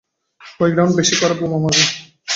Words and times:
কয়েক 0.57 0.73
রাউন্ড 0.77 0.93
বেশি 0.99 1.15
করে 1.15 1.33
বোমা 1.39 1.57
মারবেন। 1.63 1.87